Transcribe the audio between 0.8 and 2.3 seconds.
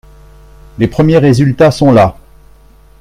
premiers résultats sont là.